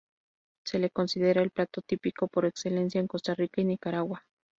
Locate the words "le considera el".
0.79-1.51